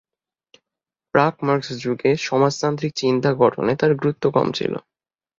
প্রাক-মার্কস 1.15 1.69
যুগে 1.77 2.11
সমাজতান্ত্রিক 2.21 2.91
চিন্তা 2.95 3.29
গঠনে 3.33 3.73
তার 3.75 3.91
গুরুত্ব 3.95 4.23
কম 4.31 4.47
ছিলো 4.51 4.71
না। 4.75 4.81